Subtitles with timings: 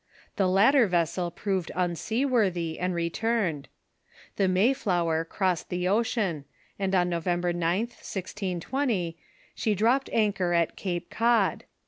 [0.35, 3.67] The latter vessel proved unseaworthy, and returned.
[4.35, 6.45] The Mayfloicer crossed the ocean,
[6.79, 9.19] and on November 9th, 1620,
[9.53, 11.65] she dropped anchor at Cape Cod.